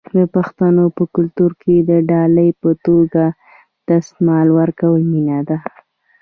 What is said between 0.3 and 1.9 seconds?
پښتنو په کلتور کې